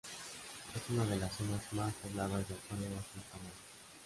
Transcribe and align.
Es 0.75 0.89
una 0.89 1.05
de 1.05 1.15
las 1.17 1.31
zonas 1.31 1.61
más 1.73 1.93
pobladas 1.93 2.49
de 2.49 2.55
acuerdo 2.55 2.87
a 2.97 3.03
su 3.03 3.19
tamaño. 3.29 3.51